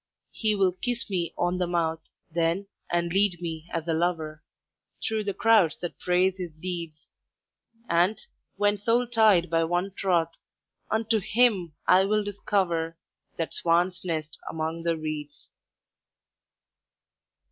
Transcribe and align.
_'"He 0.31 0.55
will 0.55 0.71
kiss 0.71 1.07
me 1.11 1.31
on 1.37 1.59
the 1.59 1.67
mouth 1.67 2.01
Then, 2.31 2.65
and 2.91 3.13
lead 3.13 3.39
me 3.39 3.69
as 3.71 3.87
a 3.87 3.93
lover 3.93 4.41
Through 5.05 5.25
the 5.25 5.33
crowds 5.35 5.77
that 5.81 5.99
praise 5.99 6.37
his 6.39 6.51
deeds: 6.55 7.05
And, 7.87 8.19
when 8.55 8.79
soul 8.79 9.05
tied 9.05 9.51
by 9.51 9.63
one 9.63 9.91
troth, 9.95 10.33
Unto 10.89 11.19
him 11.19 11.75
I 11.85 12.05
will 12.05 12.23
discover 12.23 12.97
That 13.37 13.53
swan's 13.53 14.03
nest 14.03 14.39
among 14.49 14.81
the 14.81 14.97
reeds." 14.97 15.45